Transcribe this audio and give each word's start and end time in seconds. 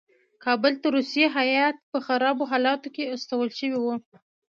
کابل 0.43 0.73
ته 0.81 0.87
روسي 0.95 1.23
هیات 1.37 1.75
په 1.91 1.97
خرابو 2.05 2.43
حالاتو 2.51 2.87
کې 2.95 3.11
استول 3.15 3.49
شوی 3.57 3.77
وو. 3.81 3.93